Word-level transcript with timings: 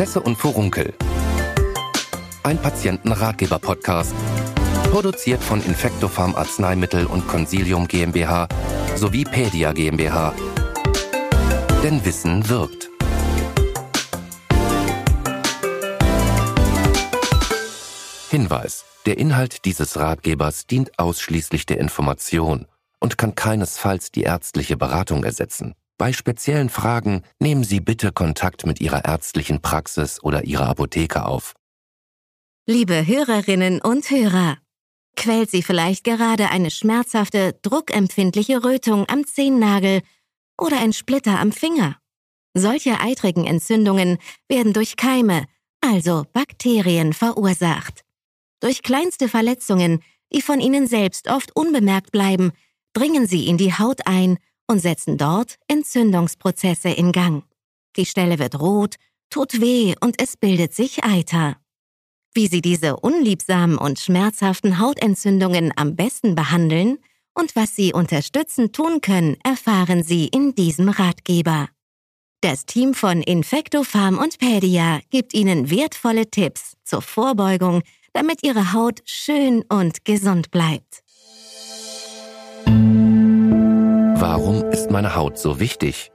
Prozesse 0.00 0.20
und 0.22 0.36
Furunkel. 0.36 0.94
Ein 2.42 2.56
Patientenratgeber-Podcast. 2.56 4.14
Produziert 4.90 5.42
von 5.42 5.62
Infectopharm 5.62 6.36
Arzneimittel 6.36 7.04
und 7.04 7.28
Consilium 7.28 7.86
GmbH 7.86 8.48
sowie 8.96 9.24
Pedia 9.24 9.74
GmbH. 9.74 10.32
Denn 11.82 12.02
Wissen 12.02 12.48
wirkt. 12.48 12.88
Hinweis. 18.30 18.86
Der 19.04 19.18
Inhalt 19.18 19.66
dieses 19.66 19.98
Ratgebers 19.98 20.66
dient 20.66 20.98
ausschließlich 20.98 21.66
der 21.66 21.78
Information 21.78 22.66
und 23.00 23.18
kann 23.18 23.34
keinesfalls 23.34 24.10
die 24.10 24.22
ärztliche 24.22 24.78
Beratung 24.78 25.24
ersetzen. 25.24 25.74
Bei 26.00 26.14
speziellen 26.14 26.70
Fragen 26.70 27.24
nehmen 27.40 27.62
Sie 27.62 27.78
bitte 27.78 28.10
Kontakt 28.10 28.64
mit 28.64 28.80
Ihrer 28.80 29.04
ärztlichen 29.04 29.60
Praxis 29.60 30.18
oder 30.22 30.44
Ihrer 30.44 30.66
Apotheke 30.66 31.26
auf. 31.26 31.52
Liebe 32.66 33.06
Hörerinnen 33.06 33.82
und 33.82 34.10
Hörer, 34.10 34.56
quält 35.14 35.50
Sie 35.50 35.62
vielleicht 35.62 36.04
gerade 36.04 36.48
eine 36.48 36.70
schmerzhafte, 36.70 37.52
druckempfindliche 37.60 38.64
Rötung 38.64 39.06
am 39.10 39.26
Zehennagel 39.26 40.00
oder 40.56 40.80
ein 40.80 40.94
Splitter 40.94 41.38
am 41.38 41.52
Finger? 41.52 41.98
Solche 42.54 42.98
eitrigen 42.98 43.44
Entzündungen 43.44 44.16
werden 44.48 44.72
durch 44.72 44.96
Keime, 44.96 45.44
also 45.82 46.24
Bakterien, 46.32 47.12
verursacht. 47.12 48.06
Durch 48.60 48.82
kleinste 48.82 49.28
Verletzungen, 49.28 50.02
die 50.32 50.40
von 50.40 50.60
ihnen 50.60 50.86
selbst 50.86 51.28
oft 51.28 51.54
unbemerkt 51.54 52.10
bleiben, 52.10 52.52
dringen 52.94 53.26
sie 53.26 53.46
in 53.48 53.58
die 53.58 53.74
Haut 53.74 54.06
ein 54.06 54.38
und 54.70 54.78
setzen 54.78 55.18
dort 55.18 55.56
Entzündungsprozesse 55.68 56.90
in 56.90 57.12
Gang. 57.12 57.42
Die 57.96 58.06
Stelle 58.06 58.38
wird 58.38 58.60
rot, 58.60 58.94
tut 59.28 59.60
weh 59.60 59.94
und 60.00 60.22
es 60.22 60.36
bildet 60.36 60.74
sich 60.74 61.04
Eiter. 61.04 61.56
Wie 62.32 62.46
Sie 62.46 62.62
diese 62.62 62.96
unliebsamen 62.96 63.76
und 63.76 63.98
schmerzhaften 63.98 64.78
Hautentzündungen 64.78 65.72
am 65.74 65.96
besten 65.96 66.36
behandeln 66.36 66.98
und 67.34 67.56
was 67.56 67.74
Sie 67.74 67.92
unterstützend 67.92 68.74
tun 68.74 69.00
können, 69.00 69.36
erfahren 69.42 70.04
Sie 70.04 70.28
in 70.28 70.54
diesem 70.54 70.88
Ratgeber. 70.88 71.68
Das 72.40 72.64
Team 72.64 72.94
von 72.94 73.22
Infectopharm 73.22 74.18
und 74.18 74.38
Pedia 74.38 75.00
gibt 75.10 75.34
Ihnen 75.34 75.70
wertvolle 75.70 76.30
Tipps 76.30 76.76
zur 76.84 77.02
Vorbeugung 77.02 77.82
damit 78.12 78.42
Ihre 78.42 78.72
Haut 78.72 79.00
schön 79.04 79.62
und 79.68 80.04
gesund 80.04 80.50
bleibt. 80.50 81.02
Meine 84.90 85.14
Haut 85.14 85.38
so 85.38 85.60
wichtig? 85.60 86.10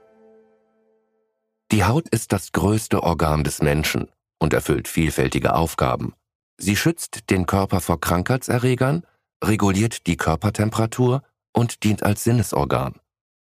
Die 1.72 1.84
Haut 1.84 2.08
ist 2.08 2.32
das 2.32 2.52
größte 2.52 3.02
Organ 3.02 3.42
des 3.42 3.60
Menschen 3.60 4.08
und 4.38 4.52
erfüllt 4.52 4.88
vielfältige 4.88 5.54
Aufgaben. 5.54 6.14
Sie 6.58 6.76
schützt 6.76 7.30
den 7.30 7.46
Körper 7.46 7.80
vor 7.80 8.00
Krankheitserregern, 8.00 9.04
reguliert 9.42 10.06
die 10.06 10.16
Körpertemperatur 10.16 11.22
und 11.52 11.82
dient 11.82 12.02
als 12.02 12.24
Sinnesorgan. 12.24 12.94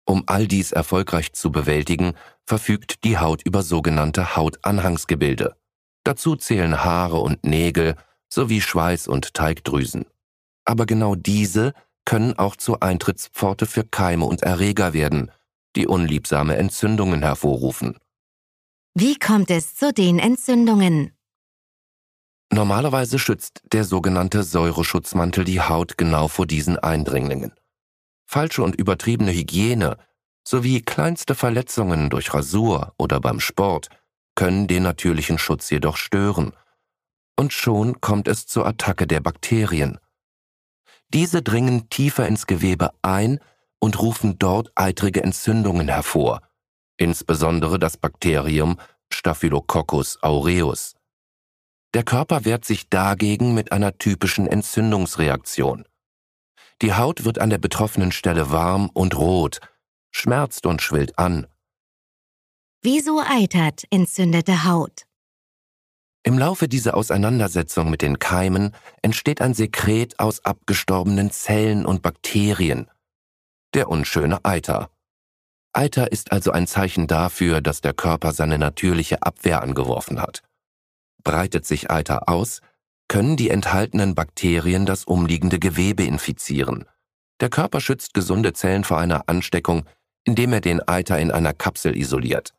Um 0.05 0.23
all 0.27 0.47
dies 0.47 0.73
erfolgreich 0.73 1.33
zu 1.33 1.51
bewältigen, 1.51 2.15
verfügt 2.45 3.05
die 3.05 3.19
Haut 3.19 3.43
über 3.43 3.63
sogenannte 3.63 4.37
Hautanhangsgebilde. 4.37 5.57
Dazu 6.05 6.37
zählen 6.37 6.85
Haare 6.85 7.19
und 7.19 7.45
Nägel, 7.45 7.97
sowie 8.29 8.61
Schweiß- 8.61 9.09
und 9.09 9.35
Teigdrüsen. 9.35 10.07
Aber 10.65 10.87
genau 10.87 11.15
diese 11.15 11.75
können 12.07 12.39
auch 12.39 12.57
zur 12.57 12.83
Eintrittspforte 12.83 13.67
für 13.67 13.85
Keime 13.85 14.25
und 14.25 14.43
Erreger 14.43 14.95
werden, 14.95 15.31
die 15.77 15.87
unliebsame 15.87 16.57
Entzündungen 16.57 17.21
hervorrufen. 17.21 17.99
Wie 18.95 19.19
kommt 19.19 19.51
es 19.51 19.75
zu 19.75 19.93
den 19.93 20.19
Entzündungen? 20.19 21.13
Normalerweise 22.51 23.19
schützt 23.19 23.61
der 23.73 23.85
sogenannte 23.85 24.43
Säureschutzmantel 24.43 25.45
die 25.45 25.61
Haut 25.61 25.99
genau 25.99 26.29
vor 26.29 26.47
diesen 26.47 26.79
Eindringlingen. 26.79 27.53
Falsche 28.25 28.63
und 28.63 28.77
übertriebene 28.77 29.33
Hygiene 29.33 29.99
sowie 30.49 30.81
kleinste 30.81 31.35
Verletzungen 31.35 32.09
durch 32.09 32.33
Rasur 32.33 32.95
oder 32.97 33.21
beim 33.21 33.41
Sport 33.41 33.91
können 34.35 34.67
den 34.69 34.85
natürlichen 34.85 35.39
Schutz 35.39 35.69
jedoch 35.69 35.99
stören 35.99 36.53
und 37.39 37.53
schon 37.53 38.01
kommt 38.01 38.29
es 38.29 38.47
zur 38.47 38.67
Attacke 38.67 39.07
der 39.07 39.21
Bakterien. 39.21 39.99
Diese 41.13 41.43
dringen 41.43 41.89
tiefer 41.89 42.27
ins 42.27 42.47
Gewebe 42.47 42.91
ein 43.03 43.41
und 43.79 44.01
rufen 44.01 44.39
dort 44.39 44.73
eitrige 44.75 45.23
Entzündungen 45.23 45.89
hervor, 45.89 46.43
insbesondere 46.97 47.79
das 47.79 47.97
Bakterium 47.97 48.79
Staphylococcus 49.13 50.23
aureus. 50.23 50.95
Der 51.95 52.03
Körper 52.03 52.45
wehrt 52.45 52.65
sich 52.65 52.89
dagegen 52.89 53.55
mit 53.55 53.73
einer 53.73 53.97
typischen 53.97 54.47
Entzündungsreaktion. 54.47 55.85
Die 56.83 56.93
Haut 56.93 57.25
wird 57.25 57.39
an 57.39 57.51
der 57.51 57.59
betroffenen 57.59 58.13
Stelle 58.13 58.51
warm 58.51 58.91
und 58.93 59.17
rot, 59.17 59.61
schmerzt 60.11 60.67
und 60.67 60.83
schwillt 60.83 61.19
an. 61.19 61.47
Wieso 62.83 63.21
eitert 63.21 63.85
entzündete 63.91 64.65
Haut? 64.65 65.06
Im 66.27 66.41
Laufe 66.41 66.67
dieser 66.67 66.97
Auseinandersetzung 66.97 67.89
mit 67.89 68.03
den 68.03 68.19
Keimen 68.19 68.73
entsteht 69.01 69.41
ein 69.41 69.55
Sekret 69.55 70.19
aus 70.19 70.45
abgestorbenen 70.45 71.31
Zellen 71.31 71.87
und 71.87 72.03
Bakterien. 72.03 72.91
Der 73.75 73.89
unschöne 73.89 74.45
Eiter. 74.45 74.91
Eiter 75.73 76.11
ist 76.11 76.33
also 76.33 76.51
ein 76.51 76.67
Zeichen 76.67 77.07
dafür, 77.07 77.61
dass 77.61 77.81
der 77.81 77.95
Körper 77.95 78.33
seine 78.33 78.59
natürliche 78.59 79.23
Abwehr 79.23 79.63
angeworfen 79.63 80.21
hat. 80.21 80.43
Breitet 81.23 81.65
sich 81.65 81.93
Eiter 81.93 82.29
aus, 82.29 82.61
können 83.07 83.37
die 83.37 83.51
enthaltenen 83.51 84.17
Bakterien 84.17 84.85
das 84.85 85.05
umliegende 85.05 85.61
Gewebe 85.61 86.03
infizieren. 86.03 86.87
Der 87.39 87.51
Körper 87.51 87.81
schützt 87.81 88.15
gesunde 88.15 88.53
Zellen 88.53 88.83
vor 88.83 88.99
einer 88.99 89.29
Ansteckung, 89.29 89.87
indem 90.25 90.55
er 90.55 90.61
den 90.61 90.83
Eiter 90.89 91.21
in 91.21 91.31
einer 91.31 91.53
Kapsel 91.53 91.97
isoliert. 91.97 92.53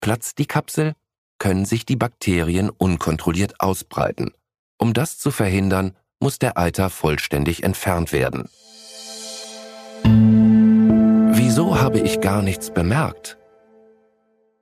Platzt 0.00 0.38
die 0.38 0.46
Kapsel, 0.46 0.96
können 1.40 1.64
sich 1.64 1.84
die 1.84 1.96
Bakterien 1.96 2.70
unkontrolliert 2.70 3.60
ausbreiten. 3.60 4.30
Um 4.78 4.92
das 4.92 5.18
zu 5.18 5.32
verhindern, 5.32 5.96
muss 6.20 6.38
der 6.38 6.56
Eiter 6.56 6.90
vollständig 6.90 7.64
entfernt 7.64 8.12
werden. 8.12 8.48
Wieso 11.32 11.80
habe 11.80 11.98
ich 11.98 12.20
gar 12.20 12.42
nichts 12.42 12.72
bemerkt? 12.72 13.38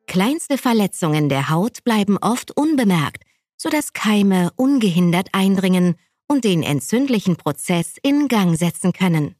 Kleinste 0.07 0.57
Verletzungen 0.57 1.29
der 1.29 1.51
Haut 1.51 1.85
bleiben 1.85 2.17
oft 2.17 2.57
unbemerkt, 2.57 3.25
sodass 3.59 3.93
Keime 3.93 4.51
ungehindert 4.57 5.29
eindringen 5.33 5.97
und 6.29 6.45
den 6.45 6.63
entzündlichen 6.63 7.37
Prozess 7.37 7.97
in 8.03 8.29
Gang 8.29 8.57
setzen 8.57 8.93
können. 8.93 9.35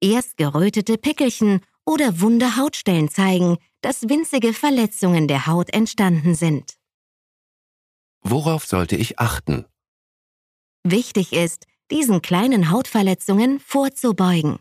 Erst 0.00 0.36
gerötete 0.36 0.98
Pickelchen 0.98 1.62
oder 1.84 2.20
wunde 2.20 2.56
Hautstellen 2.56 3.08
zeigen, 3.08 3.56
dass 3.80 4.08
winzige 4.08 4.52
Verletzungen 4.52 5.28
der 5.28 5.46
Haut 5.46 5.72
entstanden 5.72 6.34
sind. 6.34 6.74
Worauf 8.22 8.66
sollte 8.66 8.96
ich 8.96 9.18
achten? 9.18 9.64
Wichtig 10.84 11.32
ist, 11.32 11.66
diesen 11.90 12.22
kleinen 12.22 12.70
Hautverletzungen 12.70 13.60
vorzubeugen. 13.60 14.58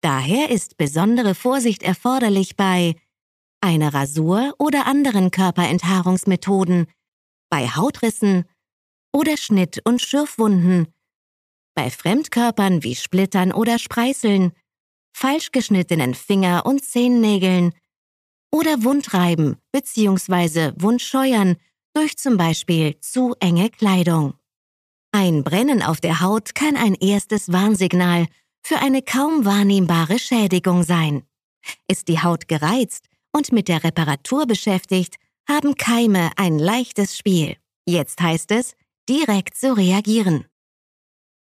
Daher 0.00 0.50
ist 0.50 0.76
besondere 0.76 1.34
Vorsicht 1.34 1.82
erforderlich 1.82 2.56
bei 2.56 2.94
einer 3.60 3.94
Rasur 3.94 4.54
oder 4.58 4.86
anderen 4.86 5.30
Körperenthaarungsmethoden, 5.30 6.86
bei 7.48 7.68
Hautrissen 7.68 8.44
oder 9.12 9.36
Schnitt- 9.36 9.80
und 9.84 10.02
Schürfwunden, 10.02 10.88
bei 11.74 11.90
Fremdkörpern 11.90 12.82
wie 12.82 12.94
Splittern 12.94 13.52
oder 13.52 13.78
Spreißeln, 13.78 14.52
falsch 15.12 15.52
geschnittenen 15.52 16.14
Finger- 16.14 16.66
und 16.66 16.84
Zehennägeln 16.84 17.72
oder 18.56 18.84
Wundreiben 18.84 19.56
bzw. 19.72 20.72
Wundscheuern 20.76 21.56
durch 21.94 22.16
zum 22.16 22.38
Beispiel 22.38 22.98
zu 23.00 23.34
enge 23.38 23.68
Kleidung. 23.68 24.34
Ein 25.12 25.44
Brennen 25.44 25.82
auf 25.82 26.00
der 26.00 26.20
Haut 26.20 26.54
kann 26.54 26.74
ein 26.74 26.94
erstes 26.94 27.52
Warnsignal 27.52 28.26
für 28.62 28.78
eine 28.78 29.02
kaum 29.02 29.44
wahrnehmbare 29.44 30.18
Schädigung 30.18 30.84
sein. 30.84 31.22
Ist 31.86 32.08
die 32.08 32.22
Haut 32.22 32.48
gereizt 32.48 33.08
und 33.30 33.52
mit 33.52 33.68
der 33.68 33.84
Reparatur 33.84 34.46
beschäftigt, 34.46 35.16
haben 35.46 35.74
Keime 35.74 36.30
ein 36.36 36.58
leichtes 36.58 37.16
Spiel. 37.16 37.56
Jetzt 37.86 38.20
heißt 38.22 38.52
es, 38.52 38.74
direkt 39.08 39.56
zu 39.56 39.76
reagieren. 39.76 40.46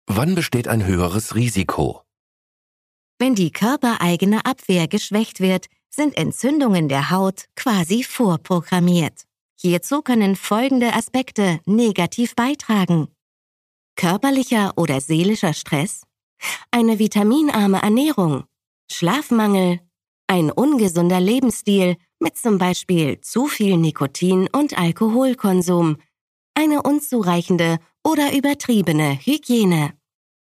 Wann 0.05 0.35
besteht 0.35 0.67
ein 0.67 0.85
höheres 0.85 1.35
Risiko? 1.35 2.03
Wenn 3.17 3.35
die 3.35 3.51
körpereigene 3.51 4.45
Abwehr 4.45 4.88
geschwächt 4.88 5.39
wird, 5.39 5.67
sind 5.89 6.18
Entzündungen 6.18 6.89
der 6.89 7.09
Haut 7.12 7.45
quasi 7.56 8.03
vorprogrammiert. 8.03 9.25
Hierzu 9.56 10.01
können 10.01 10.36
folgende 10.36 10.94
Aspekte 10.94 11.59
negativ 11.65 12.36
beitragen. 12.36 13.07
Körperlicher 13.95 14.74
oder 14.77 15.01
seelischer 15.01 15.53
Stress, 15.53 16.03
eine 16.71 17.00
vitaminarme 17.00 17.81
Ernährung, 17.81 18.45
Schlafmangel, 18.89 19.81
ein 20.27 20.51
ungesunder 20.51 21.19
Lebensstil 21.19 21.97
mit 22.19 22.38
zum 22.38 22.57
Beispiel 22.57 23.19
zu 23.21 23.47
viel 23.47 23.77
Nikotin 23.77 24.47
und 24.51 24.77
Alkoholkonsum, 24.77 25.97
eine 26.53 26.81
unzureichende 26.83 27.80
oder 28.03 28.33
übertriebene 28.33 29.19
Hygiene. 29.19 29.94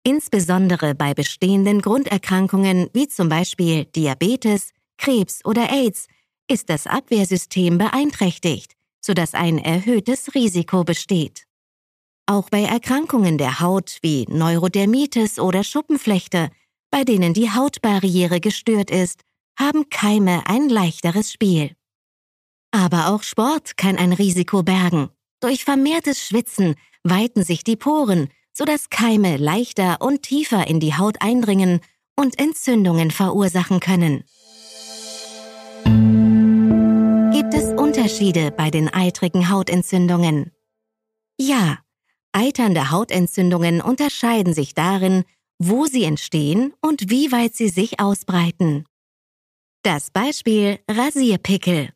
Insbesondere 0.03 0.95
bei 0.95 1.15
bestehenden 1.15 1.81
Grunderkrankungen 1.81 2.89
wie 2.93 3.09
zum 3.09 3.29
Beispiel 3.29 3.85
Diabetes, 3.85 4.73
Krebs 4.99 5.45
oder 5.45 5.71
AIDS 5.73 6.07
ist 6.49 6.69
das 6.69 6.87
Abwehrsystem 6.87 7.79
beeinträchtigt, 7.79 8.75
sodass 9.01 9.35
ein 9.35 9.59
erhöhtes 9.59 10.35
Risiko 10.35 10.85
besteht. 10.85 11.45
Auch 12.27 12.51
bei 12.51 12.63
Erkrankungen 12.63 13.39
der 13.39 13.61
Haut 13.61 13.99
wie 14.03 14.27
Neurodermitis 14.29 15.39
oder 15.39 15.65
Schuppenflechte, 15.65 16.51
bei 16.91 17.05
denen 17.05 17.33
die 17.33 17.51
Hautbarriere 17.51 18.41
gestört 18.41 18.91
ist, 18.91 19.23
haben 19.59 19.89
Keime 19.89 20.43
ein 20.47 20.69
leichteres 20.69 21.33
Spiel. 21.33 21.75
Aber 22.71 23.09
auch 23.09 23.23
Sport 23.23 23.77
kann 23.77 23.97
ein 23.97 24.13
Risiko 24.13 24.63
bergen. 24.63 25.09
Durch 25.41 25.65
vermehrtes 25.65 26.21
Schwitzen 26.21 26.75
weiten 27.03 27.43
sich 27.43 27.65
die 27.65 27.77
Poren, 27.77 28.29
sodass 28.53 28.91
Keime 28.91 29.37
leichter 29.37 30.01
und 30.01 30.23
tiefer 30.23 30.67
in 30.67 30.81
die 30.81 30.95
Haut 30.95 31.23
eindringen 31.23 31.81
und 32.17 32.39
Entzündungen 32.39 33.11
verursachen 33.11 33.81
können. 33.81 34.25
Unterschiede 37.99 38.53
bei 38.53 38.71
den 38.71 38.95
eitrigen 38.95 39.51
Hautentzündungen? 39.51 40.53
Ja, 41.37 41.79
eiternde 42.33 42.93
Hautentzündungen 42.93 43.81
unterscheiden 43.81 44.55
sich 44.55 44.73
darin, 44.73 45.25
wo 45.59 45.87
sie 45.87 46.05
entstehen 46.05 46.73
und 46.81 47.11
wie 47.11 47.33
weit 47.33 47.57
sie 47.57 47.69
sich 47.69 47.99
ausbreiten. 47.99 48.85
Das 49.83 50.13
Beispiel 50.13 50.79
Rasierpickel. 50.89 51.91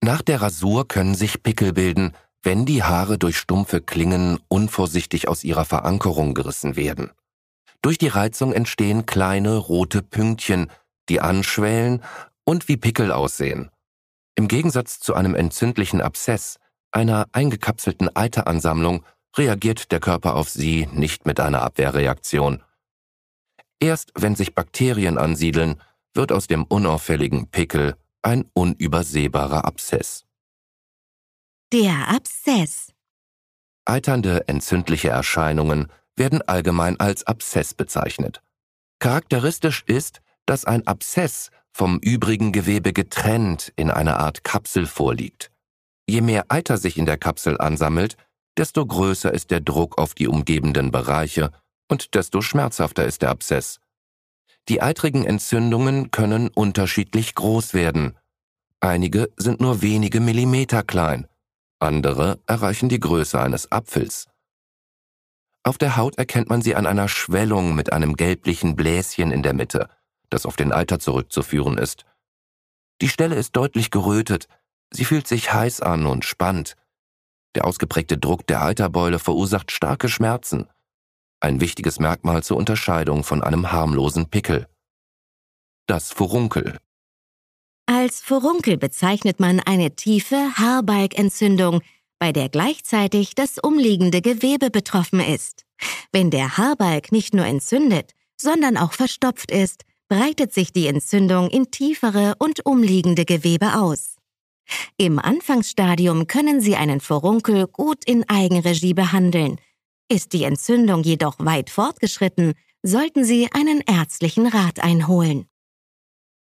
Nach 0.00 0.22
der 0.22 0.42
Rasur 0.42 0.86
können 0.86 1.16
sich 1.16 1.42
Pickel 1.42 1.72
bilden, 1.72 2.12
wenn 2.44 2.64
die 2.64 2.84
Haare 2.84 3.18
durch 3.18 3.36
stumpfe 3.36 3.80
Klingen 3.80 4.38
unvorsichtig 4.46 5.26
aus 5.26 5.42
ihrer 5.42 5.64
Verankerung 5.64 6.34
gerissen 6.34 6.76
werden. 6.76 7.10
Durch 7.82 7.98
die 7.98 8.06
Reizung 8.06 8.52
entstehen 8.52 9.06
kleine 9.06 9.56
rote 9.56 10.02
Pünktchen, 10.02 10.70
die 11.08 11.20
anschwellen 11.20 12.04
und 12.44 12.68
wie 12.68 12.76
Pickel 12.76 13.10
aussehen. 13.10 13.70
Im 14.36 14.48
Gegensatz 14.48 15.00
zu 15.00 15.14
einem 15.14 15.34
entzündlichen 15.34 16.00
Abszess, 16.00 16.58
einer 16.92 17.26
eingekapselten 17.32 18.14
Eiteransammlung, 18.14 19.04
reagiert 19.36 19.90
der 19.92 20.00
Körper 20.00 20.36
auf 20.36 20.50
sie 20.50 20.86
nicht 20.92 21.26
mit 21.26 21.40
einer 21.40 21.62
Abwehrreaktion. 21.62 22.62
Erst 23.80 24.12
wenn 24.14 24.36
sich 24.36 24.54
Bakterien 24.54 25.18
ansiedeln, 25.18 25.80
wird 26.14 26.32
aus 26.32 26.46
dem 26.46 26.64
unauffälligen 26.64 27.50
Pickel 27.50 27.96
ein 28.22 28.48
unübersehbarer 28.54 29.64
Abszess. 29.64 30.24
Der 31.72 32.08
Abszess. 32.08 32.92
Eiternde 33.84 34.48
entzündliche 34.48 35.08
Erscheinungen 35.08 35.88
werden 36.16 36.42
allgemein 36.42 36.98
als 36.98 37.26
Abszess 37.26 37.74
bezeichnet. 37.74 38.42
Charakteristisch 38.98 39.82
ist, 39.86 40.20
dass 40.46 40.64
ein 40.64 40.86
Abszess 40.86 41.50
vom 41.76 41.98
übrigen 41.98 42.52
Gewebe 42.52 42.94
getrennt 42.94 43.70
in 43.76 43.90
einer 43.90 44.18
Art 44.18 44.44
Kapsel 44.44 44.86
vorliegt. 44.86 45.50
Je 46.08 46.22
mehr 46.22 46.46
Eiter 46.48 46.78
sich 46.78 46.96
in 46.96 47.04
der 47.04 47.18
Kapsel 47.18 47.60
ansammelt, 47.60 48.16
desto 48.56 48.86
größer 48.86 49.30
ist 49.34 49.50
der 49.50 49.60
Druck 49.60 49.98
auf 49.98 50.14
die 50.14 50.26
umgebenden 50.26 50.90
Bereiche 50.90 51.50
und 51.88 52.14
desto 52.14 52.40
schmerzhafter 52.40 53.04
ist 53.04 53.20
der 53.20 53.28
Abszess. 53.28 53.78
Die 54.70 54.80
eitrigen 54.80 55.26
Entzündungen 55.26 56.10
können 56.10 56.48
unterschiedlich 56.48 57.34
groß 57.34 57.74
werden. 57.74 58.16
Einige 58.80 59.28
sind 59.36 59.60
nur 59.60 59.82
wenige 59.82 60.20
Millimeter 60.20 60.82
klein, 60.82 61.26
andere 61.78 62.40
erreichen 62.46 62.88
die 62.88 63.00
Größe 63.00 63.38
eines 63.38 63.70
Apfels. 63.70 64.28
Auf 65.62 65.76
der 65.76 65.98
Haut 65.98 66.16
erkennt 66.16 66.48
man 66.48 66.62
sie 66.62 66.74
an 66.74 66.86
einer 66.86 67.08
Schwellung 67.08 67.74
mit 67.74 67.92
einem 67.92 68.16
gelblichen 68.16 68.76
Bläschen 68.76 69.30
in 69.30 69.42
der 69.42 69.52
Mitte, 69.52 69.90
das 70.30 70.46
auf 70.46 70.56
den 70.56 70.72
Eiter 70.72 70.98
zurückzuführen 70.98 71.78
ist. 71.78 72.04
Die 73.00 73.08
Stelle 73.08 73.36
ist 73.36 73.56
deutlich 73.56 73.90
gerötet, 73.90 74.48
sie 74.90 75.04
fühlt 75.04 75.26
sich 75.26 75.52
heiß 75.52 75.80
an 75.80 76.06
und 76.06 76.24
spannt. 76.24 76.76
Der 77.54 77.66
ausgeprägte 77.66 78.18
Druck 78.18 78.46
der 78.46 78.62
Eiterbeule 78.62 79.18
verursacht 79.18 79.70
starke 79.70 80.08
Schmerzen, 80.08 80.68
ein 81.40 81.60
wichtiges 81.60 81.98
Merkmal 81.98 82.42
zur 82.42 82.56
Unterscheidung 82.56 83.24
von 83.24 83.42
einem 83.42 83.72
harmlosen 83.72 84.28
Pickel. 84.28 84.66
Das 85.86 86.12
Furunkel. 86.12 86.78
Als 87.86 88.20
Furunkel 88.20 88.76
bezeichnet 88.76 89.38
man 89.38 89.60
eine 89.60 89.94
tiefe 89.94 90.56
Haarbalgentzündung, 90.56 91.82
bei 92.18 92.32
der 92.32 92.48
gleichzeitig 92.48 93.34
das 93.34 93.58
umliegende 93.58 94.22
Gewebe 94.22 94.70
betroffen 94.70 95.20
ist. 95.20 95.64
Wenn 96.10 96.30
der 96.30 96.56
Haarbalg 96.56 97.12
nicht 97.12 97.34
nur 97.34 97.44
entzündet, 97.44 98.12
sondern 98.36 98.76
auch 98.76 98.92
verstopft 98.92 99.50
ist, 99.50 99.84
breitet 100.08 100.52
sich 100.52 100.72
die 100.72 100.86
Entzündung 100.86 101.48
in 101.50 101.70
tiefere 101.70 102.34
und 102.38 102.64
umliegende 102.64 103.24
Gewebe 103.24 103.74
aus. 103.74 104.16
Im 104.96 105.18
Anfangsstadium 105.18 106.26
können 106.26 106.60
Sie 106.60 106.76
einen 106.76 107.00
Furunkel 107.00 107.66
gut 107.66 108.04
in 108.04 108.28
Eigenregie 108.28 108.94
behandeln. 108.94 109.60
Ist 110.08 110.32
die 110.32 110.44
Entzündung 110.44 111.02
jedoch 111.02 111.36
weit 111.38 111.70
fortgeschritten, 111.70 112.54
sollten 112.82 113.24
Sie 113.24 113.48
einen 113.52 113.82
ärztlichen 113.86 114.46
Rat 114.46 114.80
einholen. 114.82 115.46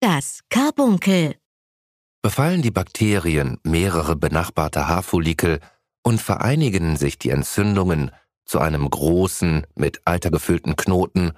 Das 0.00 0.40
Karbunkel. 0.48 1.36
Befallen 2.22 2.62
die 2.62 2.70
Bakterien 2.70 3.58
mehrere 3.64 4.16
benachbarte 4.16 4.88
Haarfollikel 4.88 5.60
und 6.02 6.20
vereinigen 6.20 6.96
sich 6.96 7.18
die 7.18 7.30
Entzündungen 7.30 8.10
zu 8.44 8.58
einem 8.58 8.88
großen, 8.88 9.66
mit 9.74 10.00
Eiter 10.06 10.30
gefüllten 10.30 10.76
Knoten, 10.76 11.32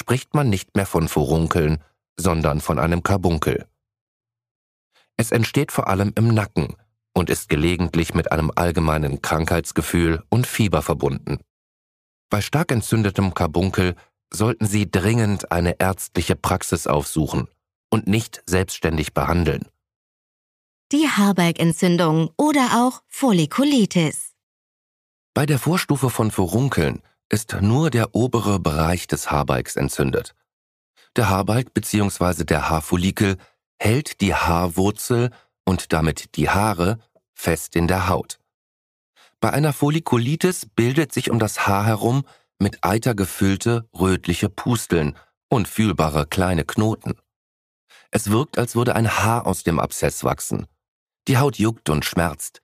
spricht 0.00 0.34
man 0.34 0.48
nicht 0.48 0.76
mehr 0.76 0.86
von 0.86 1.08
Furunkeln, 1.08 1.84
sondern 2.18 2.62
von 2.62 2.78
einem 2.78 3.02
Karbunkel. 3.02 3.66
Es 5.18 5.30
entsteht 5.30 5.72
vor 5.72 5.88
allem 5.88 6.12
im 6.16 6.28
Nacken 6.28 6.74
und 7.12 7.28
ist 7.28 7.50
gelegentlich 7.50 8.14
mit 8.14 8.32
einem 8.32 8.50
allgemeinen 8.54 9.20
Krankheitsgefühl 9.20 10.22
und 10.30 10.46
Fieber 10.46 10.80
verbunden. 10.80 11.38
Bei 12.30 12.40
stark 12.40 12.72
entzündetem 12.72 13.34
Karbunkel 13.34 13.94
sollten 14.32 14.64
Sie 14.64 14.90
dringend 14.90 15.52
eine 15.52 15.78
ärztliche 15.78 16.34
Praxis 16.34 16.86
aufsuchen 16.86 17.48
und 17.90 18.06
nicht 18.06 18.42
selbstständig 18.46 19.12
behandeln. 19.12 19.68
Die 20.92 21.08
Haarbalgentzündung 21.08 22.30
oder 22.38 22.86
auch 22.86 23.02
Follikulitis. 23.06 24.32
Bei 25.34 25.44
der 25.44 25.58
Vorstufe 25.58 26.08
von 26.08 26.30
Furunkeln 26.30 27.02
ist 27.30 27.56
nur 27.60 27.90
der 27.90 28.14
obere 28.14 28.58
Bereich 28.58 29.06
des 29.06 29.30
Haarbalgs 29.30 29.76
entzündet. 29.76 30.34
Der 31.16 31.28
Haarbalg 31.30 31.72
bzw. 31.72 32.44
der 32.44 32.68
Haarfollikel 32.68 33.36
hält 33.78 34.20
die 34.20 34.34
Haarwurzel 34.34 35.30
und 35.64 35.92
damit 35.92 36.36
die 36.36 36.50
Haare 36.50 36.98
fest 37.32 37.76
in 37.76 37.88
der 37.88 38.08
Haut. 38.08 38.38
Bei 39.40 39.50
einer 39.52 39.72
Follikulitis 39.72 40.66
bildet 40.66 41.12
sich 41.12 41.30
um 41.30 41.38
das 41.38 41.66
Haar 41.66 41.86
herum 41.86 42.24
mit 42.58 42.84
Eiter 42.84 43.14
gefüllte 43.14 43.88
rötliche 43.98 44.50
Pusteln 44.50 45.16
und 45.48 45.66
fühlbare 45.66 46.26
kleine 46.26 46.64
Knoten. 46.64 47.14
Es 48.10 48.30
wirkt, 48.30 48.58
als 48.58 48.74
würde 48.74 48.94
ein 48.94 49.08
Haar 49.08 49.46
aus 49.46 49.62
dem 49.62 49.78
Abszess 49.78 50.24
wachsen. 50.24 50.66
Die 51.26 51.38
Haut 51.38 51.58
juckt 51.58 51.88
und 51.88 52.04
schmerzt. 52.04 52.60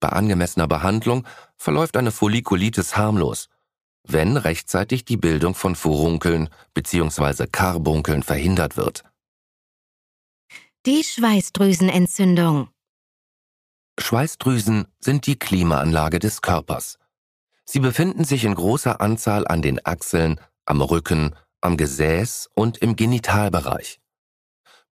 Bei 0.00 0.08
angemessener 0.10 0.68
Behandlung 0.68 1.26
verläuft 1.56 1.96
eine 1.96 2.10
Follikulitis 2.10 2.96
harmlos, 2.96 3.48
wenn 4.06 4.36
rechtzeitig 4.36 5.04
die 5.04 5.16
Bildung 5.16 5.54
von 5.54 5.74
Furunkeln 5.74 6.48
bzw. 6.74 7.46
Karbunkeln 7.46 8.22
verhindert 8.22 8.76
wird. 8.76 9.04
Die 10.86 11.02
Schweißdrüsenentzündung. 11.02 12.68
Schweißdrüsen 13.98 14.86
sind 15.00 15.26
die 15.26 15.38
Klimaanlage 15.38 16.18
des 16.18 16.42
Körpers. 16.42 16.98
Sie 17.64 17.80
befinden 17.80 18.24
sich 18.24 18.44
in 18.44 18.54
großer 18.54 19.00
Anzahl 19.00 19.46
an 19.48 19.62
den 19.62 19.84
Achseln, 19.86 20.38
am 20.66 20.82
Rücken, 20.82 21.34
am 21.60 21.76
Gesäß 21.76 22.50
und 22.54 22.78
im 22.78 22.96
Genitalbereich. 22.96 24.00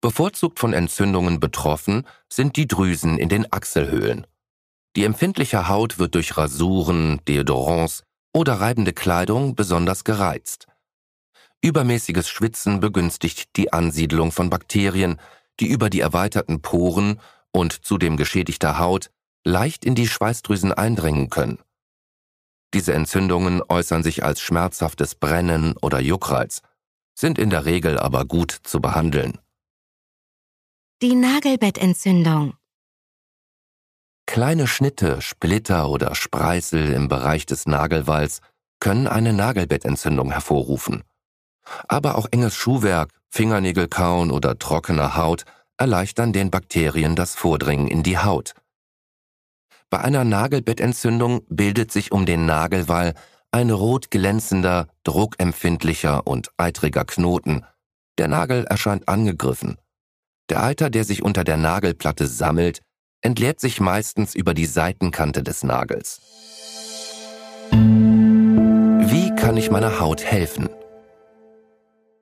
Bevorzugt 0.00 0.60
von 0.60 0.72
Entzündungen 0.72 1.40
betroffen 1.40 2.06
sind 2.32 2.56
die 2.56 2.68
Drüsen 2.68 3.18
in 3.18 3.28
den 3.28 3.52
Achselhöhlen. 3.52 4.26
Die 4.96 5.04
empfindliche 5.04 5.68
Haut 5.68 5.98
wird 5.98 6.14
durch 6.14 6.36
Rasuren, 6.36 7.20
Deodorants 7.26 8.04
oder 8.32 8.54
reibende 8.54 8.92
Kleidung 8.92 9.54
besonders 9.54 10.04
gereizt. 10.04 10.66
Übermäßiges 11.62 12.28
Schwitzen 12.28 12.80
begünstigt 12.80 13.56
die 13.56 13.72
Ansiedlung 13.72 14.32
von 14.32 14.50
Bakterien, 14.50 15.20
die 15.60 15.68
über 15.68 15.90
die 15.90 16.00
erweiterten 16.00 16.62
Poren 16.62 17.20
und 17.52 17.84
zudem 17.84 18.16
geschädigter 18.16 18.78
Haut 18.78 19.10
leicht 19.44 19.84
in 19.84 19.94
die 19.94 20.08
Schweißdrüsen 20.08 20.72
eindringen 20.72 21.30
können. 21.30 21.58
Diese 22.72 22.94
Entzündungen 22.94 23.62
äußern 23.68 24.02
sich 24.02 24.24
als 24.24 24.40
schmerzhaftes 24.40 25.14
Brennen 25.14 25.76
oder 25.82 26.00
Juckreiz, 26.00 26.62
sind 27.14 27.38
in 27.38 27.50
der 27.50 27.64
Regel 27.64 27.98
aber 27.98 28.24
gut 28.24 28.52
zu 28.64 28.80
behandeln. 28.80 29.38
die 31.02 31.14
Nagelbettentzündung. 31.14 32.54
Kleine 34.30 34.68
Schnitte, 34.68 35.20
Splitter 35.22 35.88
oder 35.88 36.14
Spreißel 36.14 36.92
im 36.92 37.08
Bereich 37.08 37.46
des 37.46 37.66
Nagelwalls 37.66 38.38
können 38.78 39.08
eine 39.08 39.32
Nagelbettentzündung 39.32 40.30
hervorrufen. 40.30 41.02
Aber 41.88 42.16
auch 42.16 42.28
enges 42.30 42.54
Schuhwerk, 42.54 43.10
Fingernägelkauen 43.28 44.30
oder 44.30 44.56
trockene 44.56 45.16
Haut 45.16 45.46
erleichtern 45.78 46.32
den 46.32 46.52
Bakterien 46.52 47.16
das 47.16 47.34
Vordringen 47.34 47.88
in 47.88 48.04
die 48.04 48.18
Haut. 48.18 48.54
Bei 49.90 49.98
einer 49.98 50.22
Nagelbettentzündung 50.22 51.40
bildet 51.48 51.90
sich 51.90 52.12
um 52.12 52.24
den 52.24 52.46
Nagelwall 52.46 53.14
ein 53.50 53.72
rot 53.72 54.12
glänzender, 54.12 54.86
druckempfindlicher 55.02 56.24
und 56.24 56.52
eitriger 56.56 57.04
Knoten. 57.04 57.64
Der 58.16 58.28
Nagel 58.28 58.64
erscheint 58.66 59.08
angegriffen. 59.08 59.76
Der 60.50 60.62
Eiter, 60.62 60.88
der 60.88 61.02
sich 61.02 61.24
unter 61.24 61.42
der 61.42 61.56
Nagelplatte 61.56 62.28
sammelt, 62.28 62.80
entleert 63.22 63.60
sich 63.60 63.80
meistens 63.80 64.34
über 64.34 64.54
die 64.54 64.66
Seitenkante 64.66 65.42
des 65.42 65.62
Nagels. 65.62 66.20
Wie 67.70 69.34
kann 69.36 69.56
ich 69.56 69.70
meiner 69.70 70.00
Haut 70.00 70.24
helfen? 70.24 70.68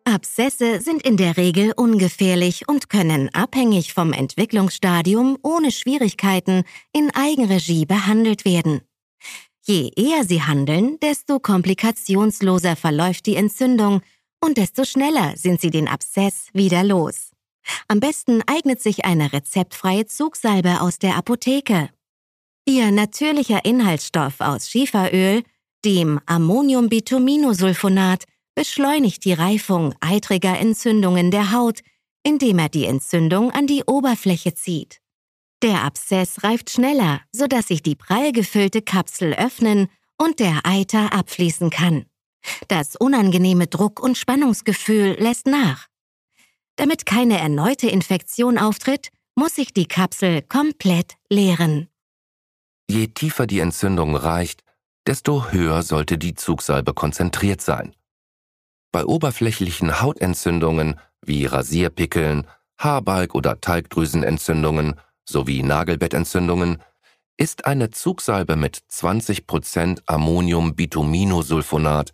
Abszesse 0.04 0.80
sind 0.80 1.02
in 1.02 1.16
der 1.16 1.36
Regel 1.36 1.72
ungefährlich 1.76 2.66
und 2.66 2.88
können 2.88 3.28
abhängig 3.34 3.92
vom 3.92 4.12
Entwicklungsstadium 4.12 5.36
ohne 5.42 5.70
Schwierigkeiten 5.70 6.64
in 6.92 7.10
Eigenregie 7.14 7.84
behandelt 7.84 8.44
werden. 8.44 8.80
Je 9.60 9.90
eher 9.96 10.24
sie 10.24 10.42
handeln, 10.42 10.98
desto 11.00 11.38
komplikationsloser 11.40 12.74
verläuft 12.74 13.26
die 13.26 13.36
Entzündung 13.36 14.00
und 14.40 14.56
desto 14.56 14.84
schneller 14.84 15.36
sind 15.36 15.60
sie 15.60 15.70
den 15.70 15.88
Abszess 15.88 16.46
wieder 16.54 16.84
los. 16.84 17.32
Am 17.88 18.00
besten 18.00 18.42
eignet 18.46 18.80
sich 18.80 19.04
eine 19.04 19.32
rezeptfreie 19.32 20.06
Zugsalbe 20.06 20.80
aus 20.80 20.98
der 20.98 21.16
Apotheke. 21.16 21.90
Ihr 22.66 22.90
natürlicher 22.90 23.64
Inhaltsstoff 23.64 24.40
aus 24.40 24.68
Schieferöl, 24.68 25.42
dem 25.84 26.20
Ammoniumbituminolsulfonat, 26.26 28.24
beschleunigt 28.54 29.24
die 29.24 29.32
Reifung 29.32 29.94
eitriger 30.00 30.58
Entzündungen 30.58 31.30
der 31.30 31.52
Haut, 31.52 31.80
indem 32.22 32.58
er 32.58 32.68
die 32.68 32.84
Entzündung 32.84 33.52
an 33.52 33.66
die 33.66 33.84
Oberfläche 33.84 34.54
zieht. 34.54 35.00
Der 35.62 35.82
Abszess 35.82 36.44
reift 36.44 36.70
schneller, 36.70 37.20
sodass 37.32 37.68
sich 37.68 37.82
die 37.82 37.96
prall 37.96 38.32
gefüllte 38.32 38.82
Kapsel 38.82 39.34
öffnen 39.34 39.88
und 40.16 40.40
der 40.40 40.60
Eiter 40.64 41.12
abfließen 41.12 41.70
kann. 41.70 42.06
Das 42.68 42.96
unangenehme 42.96 43.66
Druck- 43.66 44.00
und 44.00 44.16
Spannungsgefühl 44.16 45.16
lässt 45.18 45.46
nach. 45.46 45.86
Damit 46.78 47.04
keine 47.06 47.40
erneute 47.40 47.88
Infektion 47.88 48.56
auftritt, 48.56 49.08
muss 49.34 49.56
sich 49.56 49.74
die 49.74 49.86
Kapsel 49.86 50.42
komplett 50.42 51.14
leeren. 51.28 51.88
Je 52.88 53.08
tiefer 53.08 53.48
die 53.48 53.58
Entzündung 53.58 54.14
reicht, 54.14 54.62
desto 55.04 55.50
höher 55.50 55.82
sollte 55.82 56.18
die 56.18 56.36
Zugsalbe 56.36 56.94
konzentriert 56.94 57.60
sein. 57.60 57.96
Bei 58.92 59.04
oberflächlichen 59.04 60.00
Hautentzündungen 60.00 61.00
wie 61.20 61.46
Rasierpickeln, 61.46 62.46
Haarbalg- 62.78 63.34
oder 63.34 63.60
Talgdrüsenentzündungen 63.60 65.00
sowie 65.24 65.64
Nagelbettentzündungen 65.64 66.80
ist 67.36 67.64
eine 67.64 67.90
Zugsalbe 67.90 68.54
mit 68.54 68.84
20% 68.88 70.02
Ammoniumbituminolsulfonat 70.06 72.12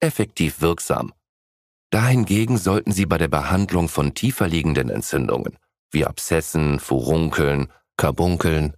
effektiv 0.00 0.62
wirksam. 0.62 1.12
Dahingegen 1.90 2.58
sollten 2.58 2.92
Sie 2.92 3.06
bei 3.06 3.18
der 3.18 3.28
Behandlung 3.28 3.88
von 3.88 4.14
tiefer 4.14 4.48
liegenden 4.48 4.90
Entzündungen 4.90 5.58
wie 5.92 6.04
Abszessen, 6.04 6.80
Furunkeln, 6.80 7.72
Karbunkeln 7.96 8.74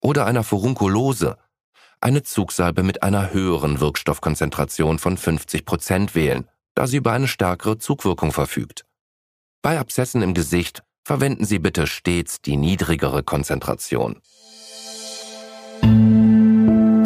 oder 0.00 0.26
einer 0.26 0.42
Furunkulose 0.42 1.36
eine 2.00 2.22
Zugsalbe 2.22 2.82
mit 2.82 3.02
einer 3.02 3.32
höheren 3.32 3.80
Wirkstoffkonzentration 3.80 4.98
von 4.98 5.16
50% 5.16 6.14
wählen 6.14 6.48
da 6.76 6.86
sie 6.86 6.98
über 6.98 7.12
eine 7.12 7.26
stärkere 7.26 7.78
Zugwirkung 7.78 8.32
verfügt. 8.32 8.84
Bei 9.62 9.80
Abszessen 9.80 10.22
im 10.22 10.34
Gesicht 10.34 10.84
verwenden 11.02 11.44
Sie 11.44 11.58
bitte 11.58 11.86
stets 11.86 12.40
die 12.42 12.56
niedrigere 12.56 13.22
Konzentration. 13.22 14.20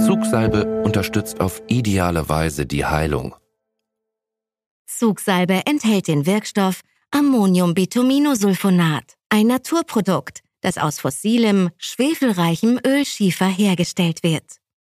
Zugsalbe 0.04 0.83
unterstützt 0.83 1.40
auf 1.40 1.62
ideale 1.69 2.28
Weise 2.28 2.66
die 2.66 2.85
Heilung. 2.85 3.37
Zugsalbe 5.00 5.62
enthält 5.64 6.09
den 6.09 6.26
Wirkstoff 6.26 6.83
Ammoniumbituminolsulfonat, 7.11 9.14
ein 9.30 9.47
Naturprodukt, 9.47 10.42
das 10.61 10.76
aus 10.76 11.00
fossilem, 11.00 11.71
schwefelreichem 11.78 12.78
Ölschiefer 12.87 13.47
hergestellt 13.47 14.23
wird. 14.23 14.45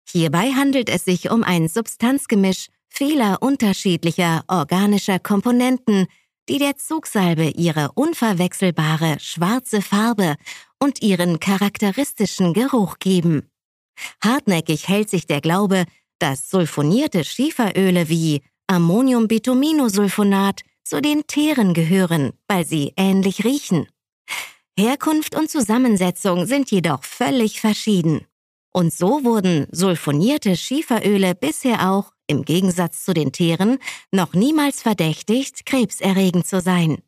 Hierbei 0.08 0.52
handelt 0.52 0.90
es 0.90 1.04
sich 1.04 1.32
um 1.32 1.42
ein 1.42 1.66
Substanzgemisch 1.66 2.68
vieler 2.88 3.42
unterschiedlicher 3.42 4.44
organischer 4.46 5.18
Komponenten, 5.18 6.06
die 6.48 6.58
der 6.58 6.76
Zugsalbe 6.76 7.48
ihre 7.56 7.90
unverwechselbare 7.96 9.16
schwarze 9.18 9.82
Farbe 9.82 10.36
und 10.78 11.02
ihren 11.02 11.40
charakteristischen 11.40 12.52
Geruch 12.52 13.00
geben. 13.00 13.50
Hartnäckig 14.22 14.86
hält 14.86 15.10
sich 15.10 15.26
der 15.26 15.40
Glaube, 15.40 15.84
dass 16.20 16.48
sulfonierte 16.48 17.24
Schieferöle 17.24 18.08
wie 18.08 18.42
Ammoniumbituminolsulfonat 18.66 20.62
zu 20.84 21.00
den 21.00 21.26
Teeren 21.26 21.74
gehören, 21.74 22.32
weil 22.48 22.64
sie 22.64 22.92
ähnlich 22.96 23.44
riechen. 23.44 23.88
Herkunft 24.78 25.34
und 25.34 25.50
Zusammensetzung 25.50 26.46
sind 26.46 26.70
jedoch 26.70 27.02
völlig 27.02 27.60
verschieden. 27.60 28.26
Und 28.72 28.92
so 28.92 29.24
wurden 29.24 29.66
sulfonierte 29.72 30.54
Schieferöle 30.56 31.34
bisher 31.34 31.90
auch 31.90 32.12
im 32.26 32.44
Gegensatz 32.44 33.04
zu 33.04 33.14
den 33.14 33.32
Tieren, 33.32 33.78
noch 34.10 34.34
niemals 34.34 34.82
verdächtigt, 34.82 35.64
krebserregend 35.64 36.46
zu 36.46 36.60
sein. 36.60 36.98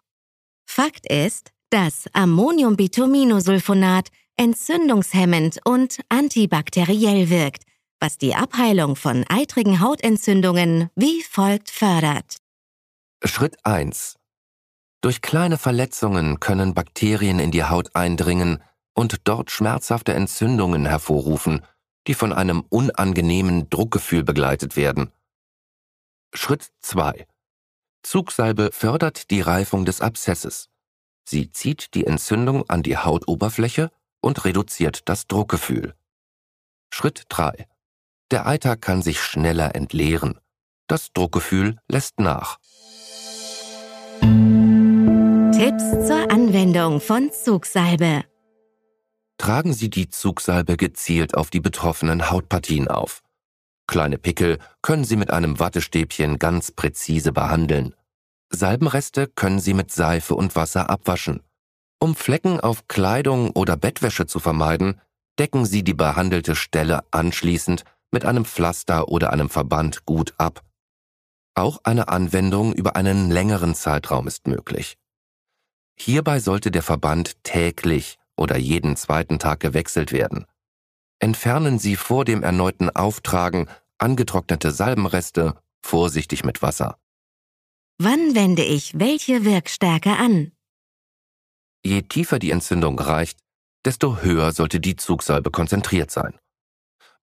Fakt 0.64 1.10
ist, 1.10 1.50
dass 1.70 2.06
Ammoniumbituminolsulfonat 2.14 4.08
entzündungshemmend 4.36 5.58
und 5.64 5.98
antibakteriell 6.08 7.28
wirkt, 7.28 7.64
was 8.00 8.18
die 8.18 8.34
Abheilung 8.34 8.96
von 8.96 9.24
eitrigen 9.28 9.80
Hautentzündungen 9.80 10.90
wie 10.94 11.22
folgt 11.22 11.70
fördert. 11.70 12.36
Schritt 13.24 13.56
1. 13.64 14.16
Durch 15.00 15.22
kleine 15.22 15.58
Verletzungen 15.58 16.40
können 16.40 16.74
Bakterien 16.74 17.38
in 17.38 17.50
die 17.50 17.64
Haut 17.64 17.94
eindringen 17.94 18.62
und 18.94 19.28
dort 19.28 19.50
schmerzhafte 19.50 20.14
Entzündungen 20.14 20.86
hervorrufen, 20.86 21.64
die 22.06 22.14
von 22.14 22.32
einem 22.32 22.64
unangenehmen 22.68 23.70
Druckgefühl 23.70 24.24
begleitet 24.24 24.76
werden. 24.76 25.12
Schritt 26.34 26.70
2. 26.80 27.26
Zugsalbe 28.02 28.70
fördert 28.72 29.30
die 29.30 29.40
Reifung 29.40 29.84
des 29.84 30.00
Abszesses. 30.00 30.68
Sie 31.24 31.52
zieht 31.52 31.94
die 31.94 32.06
Entzündung 32.06 32.68
an 32.68 32.82
die 32.82 32.96
Hautoberfläche 32.96 33.90
und 34.20 34.44
reduziert 34.44 35.08
das 35.08 35.26
Druckgefühl. 35.26 35.94
Schritt 36.90 37.24
3. 37.28 37.66
Der 38.30 38.46
Eiter 38.46 38.76
kann 38.76 39.02
sich 39.02 39.20
schneller 39.20 39.74
entleeren. 39.74 40.38
Das 40.86 41.12
Druckgefühl 41.12 41.76
lässt 41.88 42.20
nach. 42.20 42.58
Tipps 44.20 46.06
zur 46.06 46.30
Anwendung 46.30 47.00
von 47.00 47.30
Zugsalbe 47.32 48.24
tragen 49.38 49.72
Sie 49.72 49.88
die 49.88 50.10
Zugsalbe 50.10 50.76
gezielt 50.76 51.34
auf 51.34 51.48
die 51.48 51.60
betroffenen 51.60 52.30
Hautpartien 52.30 52.88
auf. 52.88 53.22
Kleine 53.86 54.18
Pickel 54.18 54.58
können 54.82 55.04
Sie 55.04 55.16
mit 55.16 55.30
einem 55.30 55.58
Wattestäbchen 55.58 56.38
ganz 56.38 56.72
präzise 56.72 57.32
behandeln. 57.32 57.94
Salbenreste 58.50 59.28
können 59.28 59.60
Sie 59.60 59.74
mit 59.74 59.90
Seife 59.90 60.34
und 60.34 60.56
Wasser 60.56 60.90
abwaschen. 60.90 61.42
Um 61.98 62.14
Flecken 62.14 62.60
auf 62.60 62.88
Kleidung 62.88 63.50
oder 63.50 63.76
Bettwäsche 63.76 64.26
zu 64.26 64.40
vermeiden, 64.40 65.00
decken 65.38 65.64
Sie 65.64 65.82
die 65.82 65.94
behandelte 65.94 66.54
Stelle 66.54 67.00
anschließend 67.10 67.84
mit 68.10 68.24
einem 68.24 68.44
Pflaster 68.44 69.08
oder 69.08 69.32
einem 69.32 69.50
Verband 69.50 70.04
gut 70.04 70.34
ab. 70.38 70.62
Auch 71.54 71.80
eine 71.82 72.08
Anwendung 72.08 72.72
über 72.72 72.96
einen 72.96 73.30
längeren 73.30 73.74
Zeitraum 73.74 74.26
ist 74.26 74.46
möglich. 74.46 74.96
Hierbei 75.98 76.38
sollte 76.38 76.70
der 76.70 76.82
Verband 76.82 77.42
täglich 77.42 78.18
oder 78.36 78.56
jeden 78.56 78.96
zweiten 78.96 79.38
Tag 79.38 79.60
gewechselt 79.60 80.12
werden. 80.12 80.46
Entfernen 81.18 81.78
Sie 81.80 81.96
vor 81.96 82.24
dem 82.24 82.44
erneuten 82.44 82.90
Auftragen 82.90 83.68
angetrocknete 83.98 84.70
Salbenreste 84.70 85.60
vorsichtig 85.84 86.44
mit 86.44 86.62
Wasser. 86.62 86.96
Wann 87.98 88.36
wende 88.36 88.62
ich 88.62 88.96
welche 88.98 89.44
Wirkstärke 89.44 90.10
an? 90.10 90.52
Je 91.84 92.02
tiefer 92.02 92.38
die 92.38 92.52
Entzündung 92.52 92.98
reicht, 92.98 93.40
desto 93.84 94.18
höher 94.18 94.52
sollte 94.52 94.78
die 94.78 94.94
Zugsalbe 94.94 95.50
konzentriert 95.50 96.12
sein. 96.12 96.38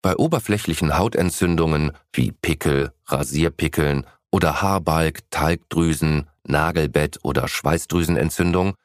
Bei 0.06 0.18
oberflächlichen 0.18 1.00
Hautentzündungen 1.00 1.92
wie 2.14 2.32
Pickel, 2.32 2.94
Rasierpickeln 3.08 4.06
oder 4.30 4.62
Haarbalg, 4.62 5.22
Talgdrüsen, 5.32 6.28
Nagelbett 6.44 7.18
oder 7.24 7.48
Schweißdrüsenentzündung 7.48 8.76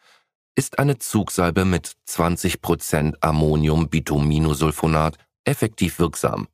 ist 0.55 0.79
eine 0.79 0.97
Zugsalbe 0.97 1.67
mit 1.67 1.93
20% 2.09 3.17
Ammoniumbituminosulfonat 3.21 5.19
effektiv 5.45 5.99
wirksam. 5.99 6.49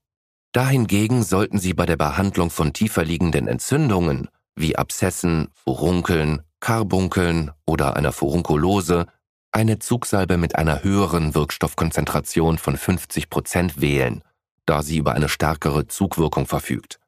Dahingegen 0.50 1.22
sollten 1.22 1.60
Sie 1.60 1.72
bei 1.72 1.86
der 1.86 1.96
Behandlung 1.96 2.50
von 2.50 2.72
tiefer 2.72 3.04
liegenden 3.04 3.46
Entzündungen 3.46 4.26
wie 4.56 4.74
Abszessen, 4.74 5.46
Furunkeln, 5.54 6.42
Karbunkeln 6.58 7.52
oder 7.66 7.94
einer 7.94 8.10
Furunkulose 8.10 9.06
eine 9.52 9.78
Zugsalbe 9.78 10.36
mit 10.38 10.56
einer 10.56 10.82
höheren 10.82 11.36
Wirkstoffkonzentration 11.36 12.58
von 12.58 12.76
50% 12.76 13.80
wählen, 13.80 14.24
da 14.66 14.82
sie 14.82 14.98
über 14.98 15.14
eine 15.14 15.28
stärkere 15.28 15.86
Zugwirkung 15.86 16.46
verfügt. 16.46 17.00